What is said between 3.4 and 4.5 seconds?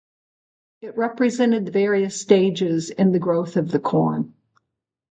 of the corn.